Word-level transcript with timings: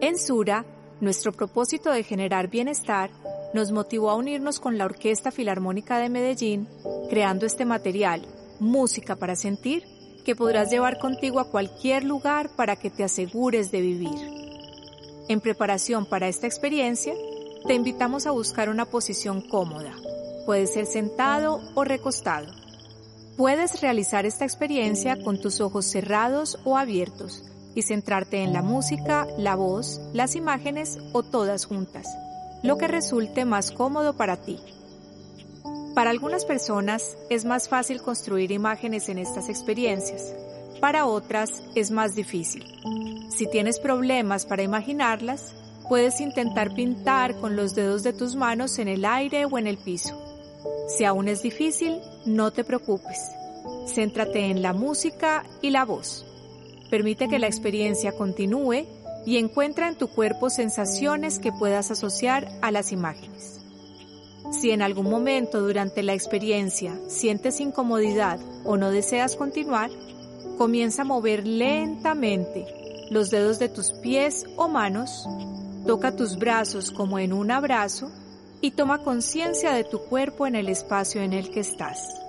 En 0.00 0.16
Sura, 0.16 0.64
nuestro 1.00 1.32
propósito 1.32 1.90
de 1.90 2.04
generar 2.04 2.48
bienestar 2.48 3.10
nos 3.52 3.72
motivó 3.72 4.10
a 4.10 4.14
unirnos 4.14 4.60
con 4.60 4.78
la 4.78 4.84
Orquesta 4.84 5.32
Filarmónica 5.32 5.98
de 5.98 6.08
Medellín, 6.08 6.68
creando 7.10 7.46
este 7.46 7.64
material, 7.64 8.24
Música 8.60 9.16
para 9.16 9.34
Sentir, 9.34 9.82
que 10.24 10.36
podrás 10.36 10.70
llevar 10.70 10.98
contigo 10.98 11.40
a 11.40 11.50
cualquier 11.50 12.04
lugar 12.04 12.48
para 12.54 12.76
que 12.76 12.90
te 12.90 13.02
asegures 13.02 13.72
de 13.72 13.80
vivir. 13.80 14.18
En 15.28 15.40
preparación 15.40 16.06
para 16.06 16.28
esta 16.28 16.46
experiencia, 16.46 17.14
te 17.66 17.74
invitamos 17.74 18.28
a 18.28 18.30
buscar 18.30 18.68
una 18.68 18.84
posición 18.84 19.40
cómoda. 19.40 19.96
Puede 20.46 20.68
ser 20.68 20.86
sentado 20.86 21.60
o 21.74 21.82
recostado. 21.82 22.46
Puedes 23.36 23.80
realizar 23.80 24.26
esta 24.26 24.44
experiencia 24.44 25.20
con 25.20 25.40
tus 25.40 25.60
ojos 25.60 25.86
cerrados 25.86 26.56
o 26.64 26.78
abiertos 26.78 27.42
y 27.78 27.82
centrarte 27.82 28.42
en 28.42 28.52
la 28.52 28.62
música, 28.62 29.26
la 29.38 29.54
voz, 29.54 30.00
las 30.12 30.36
imágenes 30.36 30.98
o 31.12 31.22
todas 31.22 31.64
juntas 31.64 32.06
lo 32.62 32.76
que 32.76 32.88
resulte 32.88 33.44
más 33.44 33.70
cómodo 33.70 34.16
para 34.16 34.36
ti. 34.36 34.58
Para 35.94 36.10
algunas 36.10 36.44
personas 36.44 37.16
es 37.30 37.44
más 37.44 37.68
fácil 37.68 38.02
construir 38.02 38.52
imágenes 38.52 39.08
en 39.08 39.18
estas 39.18 39.48
experiencias, 39.48 40.34
para 40.80 41.06
otras 41.06 41.62
es 41.74 41.90
más 41.90 42.14
difícil. 42.14 42.64
Si 43.30 43.48
tienes 43.48 43.80
problemas 43.80 44.46
para 44.46 44.62
imaginarlas, 44.62 45.54
puedes 45.88 46.20
intentar 46.20 46.74
pintar 46.74 47.34
con 47.36 47.56
los 47.56 47.74
dedos 47.74 48.02
de 48.02 48.12
tus 48.12 48.36
manos 48.36 48.78
en 48.78 48.88
el 48.88 49.04
aire 49.04 49.44
o 49.44 49.58
en 49.58 49.66
el 49.66 49.78
piso. 49.78 50.20
Si 50.88 51.04
aún 51.04 51.28
es 51.28 51.42
difícil, 51.42 52.00
no 52.26 52.52
te 52.52 52.64
preocupes. 52.64 53.18
Céntrate 53.86 54.46
en 54.46 54.62
la 54.62 54.72
música 54.72 55.44
y 55.62 55.70
la 55.70 55.84
voz. 55.84 56.27
Permite 56.90 57.28
que 57.28 57.38
la 57.38 57.46
experiencia 57.46 58.12
continúe 58.12 58.86
y 59.26 59.36
encuentra 59.36 59.88
en 59.88 59.96
tu 59.96 60.08
cuerpo 60.08 60.48
sensaciones 60.48 61.38
que 61.38 61.52
puedas 61.52 61.90
asociar 61.90 62.48
a 62.62 62.70
las 62.70 62.92
imágenes. 62.92 63.60
Si 64.50 64.70
en 64.70 64.80
algún 64.80 65.10
momento 65.10 65.60
durante 65.60 66.02
la 66.02 66.14
experiencia 66.14 66.98
sientes 67.08 67.60
incomodidad 67.60 68.40
o 68.64 68.78
no 68.78 68.90
deseas 68.90 69.36
continuar, 69.36 69.90
comienza 70.56 71.02
a 71.02 71.04
mover 71.04 71.46
lentamente 71.46 72.66
los 73.10 73.30
dedos 73.30 73.58
de 73.58 73.68
tus 73.68 73.92
pies 73.92 74.46
o 74.56 74.68
manos, 74.68 75.26
toca 75.86 76.16
tus 76.16 76.38
brazos 76.38 76.90
como 76.90 77.18
en 77.18 77.32
un 77.32 77.50
abrazo 77.50 78.10
y 78.60 78.72
toma 78.72 78.98
conciencia 78.98 79.72
de 79.72 79.84
tu 79.84 80.00
cuerpo 80.00 80.46
en 80.46 80.54
el 80.54 80.68
espacio 80.68 81.20
en 81.20 81.32
el 81.32 81.50
que 81.50 81.60
estás. 81.60 82.27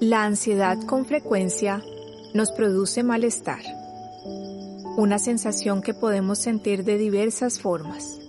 La 0.00 0.22
ansiedad 0.22 0.80
con 0.86 1.06
frecuencia 1.06 1.82
nos 2.32 2.52
produce 2.52 3.02
malestar 3.02 3.58
una 4.96 5.18
sensación 5.18 5.82
que 5.82 5.92
podemos 5.92 6.38
sentir 6.38 6.84
de 6.84 6.98
diversas 6.98 7.58
formas. 7.58 8.20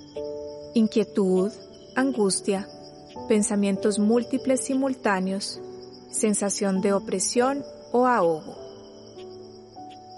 Inquietud, 0.73 1.51
angustia, 1.95 2.67
pensamientos 3.27 3.99
múltiples 3.99 4.61
simultáneos, 4.65 5.61
sensación 6.11 6.81
de 6.81 6.93
opresión 6.93 7.63
o 7.91 8.08
ahogo. 8.08 8.55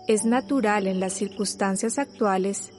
Es 0.08 0.24
natural 0.24 0.88
en 0.88 1.02
las 1.02 1.12
circunstancias 1.12 2.00
actuales 2.00 2.70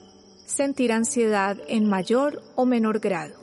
sentir 0.47 0.91
ansiedad 0.91 1.57
en 1.67 1.87
mayor 1.87 2.41
o 2.55 2.65
menor 2.65 2.99
grado. 2.99 3.35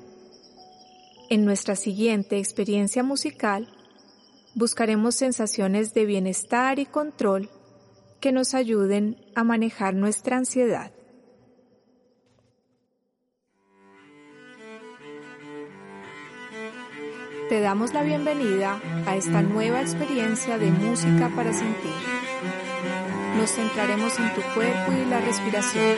En 1.28 1.44
nuestra 1.44 1.76
siguiente 1.76 2.38
experiencia 2.38 3.04
musical, 3.04 3.69
buscaremos 4.55 5.15
sensaciones 5.15 5.94
de 5.94 6.05
bienestar 6.05 6.78
y 6.78 6.87
control 6.87 7.49
que 8.21 8.33
nos 8.33 8.55
ayuden 8.55 9.16
a 9.34 9.44
manejar 9.44 9.94
nuestra 9.94 10.37
ansiedad. 10.37 10.93
Te 17.49 17.61
damos 17.61 17.93
la 17.93 18.05
bienvenida 18.05 18.81
a 19.06 19.16
esta 19.16 19.43
nueva 19.43 19.81
experiencia 19.81 20.56
de 20.56 20.71
música 20.71 21.28
para 21.34 21.53
sentir. 21.53 21.91
Nos 23.37 23.50
centraremos 23.50 24.17
en 24.21 24.34
tu 24.34 24.41
cuerpo 24.55 24.93
y 24.93 25.11
la 25.11 25.21
respiración. 25.21 25.97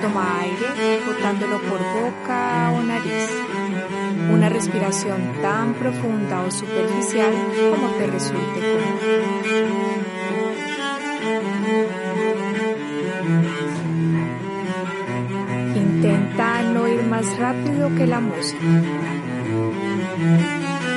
Toma 0.00 0.40
aire 0.40 1.00
botándolo 1.04 1.60
por 1.62 1.78
boca 1.78 2.72
o 2.76 2.82
nariz. 2.82 3.61
Una 4.30 4.48
respiración 4.48 5.32
tan 5.40 5.74
profunda 5.74 6.42
o 6.42 6.50
superficial 6.50 7.32
como 7.70 7.88
te 7.98 8.06
resulte 8.06 8.60
cómodo. 8.60 9.22
Intenta 15.74 16.62
no 16.62 16.88
ir 16.88 17.02
más 17.04 17.38
rápido 17.38 17.94
que 17.94 18.06
la 18.06 18.20
música. 18.20 18.66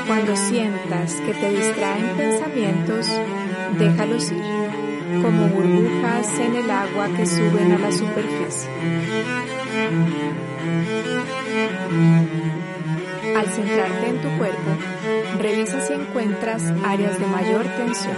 Cuando 0.07 0.35
sientas 0.35 1.15
que 1.15 1.33
te 1.33 1.49
distraen 1.49 2.15
pensamientos, 2.15 3.07
déjalos 3.79 4.31
ir, 4.31 4.43
como 5.21 5.47
burbujas 5.47 6.39
en 6.39 6.55
el 6.55 6.69
agua 6.69 7.07
que 7.15 7.25
suben 7.25 7.71
a 7.71 7.79
la 7.79 7.91
superficie. 7.91 8.69
Al 13.35 13.47
centrarte 13.47 14.07
en 14.07 14.21
tu 14.21 14.29
cuerpo, 14.37 14.71
revisa 15.37 15.81
si 15.81 15.91
encuentras 15.91 16.63
áreas 16.85 17.19
de 17.19 17.27
mayor 17.27 17.65
tensión. 17.65 18.15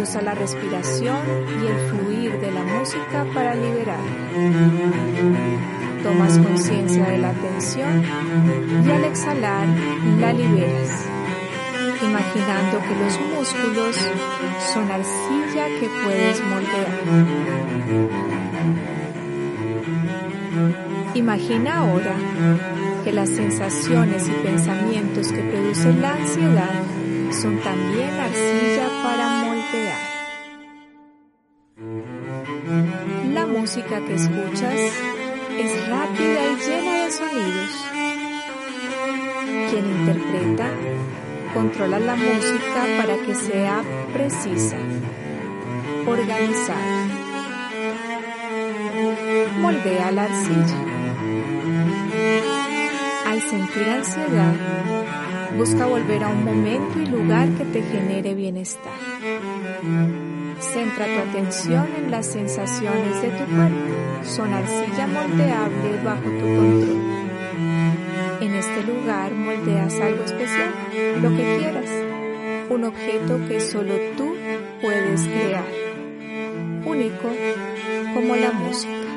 Usa 0.00 0.22
la 0.22 0.34
respiración 0.34 1.18
y 1.62 1.66
el 1.66 1.76
fluir 1.90 2.40
de 2.40 2.52
la 2.52 2.62
música 2.62 3.26
para 3.34 3.54
liberar. 3.54 4.00
Tomas 6.02 6.38
conciencia 6.38 7.04
de 7.04 7.18
la 7.18 7.32
tensión 7.32 8.02
y 8.86 8.90
al 8.90 9.04
exhalar 9.04 9.66
la 10.18 10.32
liberas, 10.32 11.06
imaginando 12.02 12.80
que 12.80 12.94
los 13.04 13.20
músculos 13.36 13.96
son 14.72 14.90
arcilla 14.90 15.66
que 15.78 15.88
puedes 16.02 16.42
moldear. 16.46 16.88
Imagina 21.14 21.78
ahora 21.78 22.14
que 23.04 23.12
las 23.12 23.30
sensaciones 23.30 24.28
y 24.28 24.32
pensamientos 24.42 25.32
que 25.32 25.40
producen 25.40 26.02
la 26.02 26.12
ansiedad 26.12 26.82
son 27.30 27.58
también 27.60 28.10
arcilla 28.10 28.88
para 29.02 29.28
moldear. 29.44 30.10
La 33.32 33.46
música 33.46 34.00
que 34.04 34.14
escuchas 34.14 34.74
es 35.58 35.88
rápida 35.88 36.40
y 36.46 36.56
llena 36.68 37.04
de 37.04 37.10
sonidos. 37.10 37.86
Quien 39.70 39.86
interpreta 39.86 40.70
controla 41.54 41.98
la 42.00 42.16
música 42.16 42.86
para 42.98 43.16
que 43.24 43.34
sea 43.34 43.82
precisa, 44.12 44.76
organizada. 46.06 47.06
Moldea 49.60 50.10
la 50.12 50.24
arcilla. 50.24 50.99
Sentir 53.48 53.88
ansiedad, 53.88 54.54
busca 55.56 55.86
volver 55.86 56.22
a 56.22 56.28
un 56.28 56.44
momento 56.44 57.00
y 57.00 57.06
lugar 57.06 57.48
que 57.48 57.64
te 57.64 57.82
genere 57.82 58.34
bienestar. 58.34 58.92
Centra 60.60 61.06
tu 61.06 61.30
atención 61.30 61.88
en 61.98 62.10
las 62.10 62.26
sensaciones 62.26 63.22
de 63.22 63.28
tu 63.30 63.44
cuerpo. 63.46 64.24
Son 64.24 64.52
arcilla 64.52 65.06
moldeable 65.06 66.02
bajo 66.04 66.22
tu 66.22 66.46
control. 66.46 67.00
En 68.40 68.54
este 68.54 68.82
lugar 68.84 69.32
moldeas 69.32 69.94
algo 70.00 70.24
especial, 70.24 70.72
lo 71.20 71.30
que 71.30 71.58
quieras. 71.58 71.90
Un 72.68 72.84
objeto 72.84 73.40
que 73.48 73.60
solo 73.60 73.94
tú 74.16 74.36
puedes 74.80 75.22
crear. 75.22 75.66
Único 76.84 77.28
como 78.14 78.36
la 78.36 78.52
música. 78.52 79.09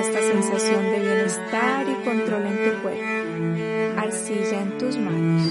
Esta 0.00 0.20
sensación 0.20 0.82
de 0.84 1.00
bienestar 1.00 1.86
y 1.88 1.94
control 2.04 2.46
en 2.46 2.56
tu 2.64 2.82
cuerpo. 2.82 3.18
sencilla 4.10 4.62
en 4.62 4.78
tus 4.78 4.96
manos. 4.96 5.42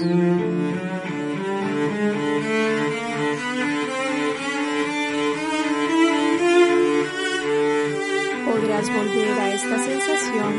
Podrás 8.46 8.90
volver 8.90 9.38
a 9.38 9.54
esta 9.54 9.78
sensación 9.78 10.52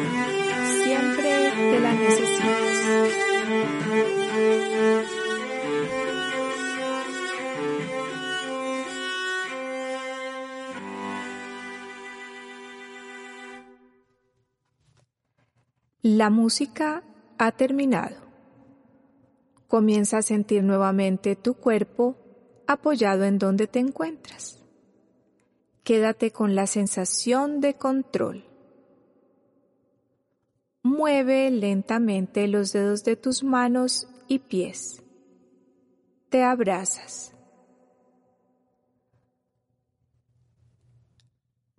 siempre 0.83 1.51
que 1.55 1.79
la 1.79 1.93
necesites. 1.93 2.59
La 16.11 16.31
música 16.31 17.03
ha 17.37 17.51
terminado. 17.51 18.15
Comienza 19.67 20.17
a 20.17 20.21
sentir 20.23 20.63
nuevamente 20.63 21.35
tu 21.35 21.53
cuerpo 21.53 22.15
apoyado 22.65 23.25
en 23.25 23.37
donde 23.37 23.67
te 23.67 23.77
encuentras. 23.77 24.57
Quédate 25.83 26.31
con 26.31 26.55
la 26.55 26.65
sensación 26.65 27.61
de 27.61 27.75
control. 27.75 28.43
Mueve 30.81 31.51
lentamente 31.51 32.47
los 32.47 32.73
dedos 32.73 33.03
de 33.03 33.15
tus 33.15 33.43
manos 33.43 34.07
y 34.27 34.39
pies. 34.39 35.03
Te 36.29 36.41
abrazas. 36.41 37.35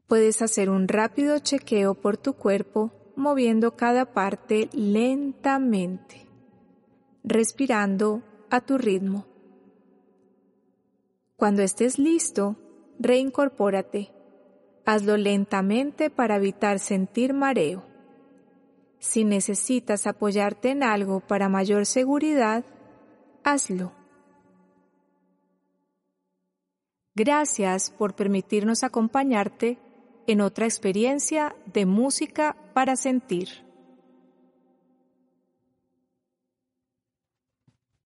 Puedes 0.06 0.40
hacer 0.40 0.70
un 0.70 0.86
rápido 0.86 1.40
chequeo 1.40 1.94
por 1.94 2.16
tu 2.16 2.34
cuerpo 2.34 2.92
moviendo 3.20 3.76
cada 3.76 4.12
parte 4.12 4.69
lentamente, 4.72 6.26
respirando 7.22 8.22
a 8.50 8.61
tu 8.61 8.78
ritmo. 8.78 9.26
Cuando 11.37 11.62
estés 11.62 11.99
listo, 11.99 12.56
reincorpórate. 12.99 14.11
Hazlo 14.84 15.17
lentamente 15.17 16.11
para 16.11 16.37
evitar 16.37 16.78
sentir 16.78 17.32
mareo. 17.32 17.84
Si 18.99 19.25
necesitas 19.25 20.06
apoyarte 20.06 20.70
en 20.70 20.82
algo 20.82 21.20
para 21.20 21.49
mayor 21.49 21.87
seguridad, 21.87 22.64
hazlo. 23.44 23.93
Gracias 27.14 27.90
por 27.90 28.14
permitirnos 28.14 28.82
acompañarte 28.82 29.78
en 30.26 30.40
otra 30.40 30.67
experiencia 30.67 31.55
de 31.67 31.87
música 31.87 32.56
para 32.75 32.96
sentir. 32.96 33.69